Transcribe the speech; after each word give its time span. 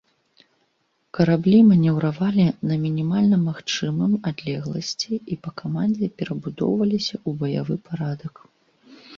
Караблі 1.17 1.57
манеўравалі 1.71 2.45
на 2.71 2.77
мінімальна 2.87 3.37
магчымым 3.49 4.15
адлегласці 4.31 5.21
і 5.37 5.39
па 5.45 5.49
камандзе 5.63 6.05
перабудоўваліся 6.23 7.15
ў 7.27 7.45
баявы 7.45 7.75
парадак. 7.89 8.33